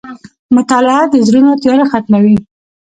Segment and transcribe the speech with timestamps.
[0.55, 2.35] •مطالعه د زړونو تیاره ختموي.